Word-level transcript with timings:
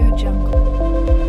Audio 0.00 0.16
Jungle. 0.16 1.19